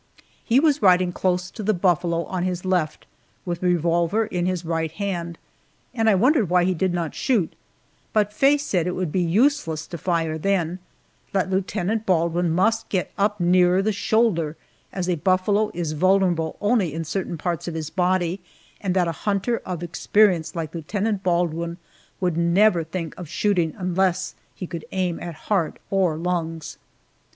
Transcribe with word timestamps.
He 0.43 0.59
was 0.59 0.81
riding 0.81 1.11
close 1.11 1.51
to 1.51 1.61
the 1.61 1.75
buffalo 1.75 2.23
on 2.25 2.41
his 2.41 2.65
left, 2.65 3.05
with 3.45 3.61
revolver 3.61 4.25
in 4.25 4.47
his 4.47 4.65
right 4.65 4.89
hand, 4.93 5.37
and 5.93 6.09
I 6.09 6.15
wondered 6.15 6.49
why 6.49 6.63
he 6.63 6.73
did 6.73 6.91
not 6.91 7.13
shoot, 7.13 7.53
but 8.11 8.33
Faye 8.33 8.57
said 8.57 8.87
it 8.87 8.95
would 8.95 9.11
be 9.11 9.21
useless 9.21 9.85
to 9.85 9.99
fire 9.99 10.39
then 10.39 10.79
that 11.33 11.51
Lieutenant 11.51 12.07
Baldwin 12.07 12.49
must 12.49 12.89
get 12.89 13.11
up 13.15 13.39
nearer 13.39 13.83
the 13.83 13.91
shoulder, 13.91 14.57
as 14.91 15.07
a 15.07 15.17
buffalo 15.17 15.69
is 15.75 15.91
vulnerable 15.91 16.57
only 16.59 16.95
in 16.95 17.03
certain 17.05 17.37
parts 17.37 17.67
of 17.67 17.75
his 17.75 17.91
body, 17.91 18.41
and 18.81 18.95
that 18.95 19.07
a 19.07 19.11
hunter 19.29 19.61
of 19.67 19.83
experience 19.83 20.55
like 20.55 20.73
Lieutenant 20.73 21.21
Baldwin 21.21 21.77
would 22.19 22.35
never 22.37 22.83
think 22.83 23.15
of 23.19 23.29
shooting 23.29 23.75
unless 23.77 24.33
he 24.55 24.65
could 24.65 24.83
aim 24.91 25.19
at 25.19 25.35
heart 25.45 25.77
or 25.91 26.17
lungs. 26.17 26.79